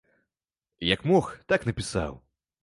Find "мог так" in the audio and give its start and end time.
1.11-1.69